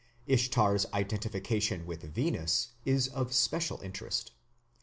[0.25, 4.31] Ishtar's identification with Venus is of special interest.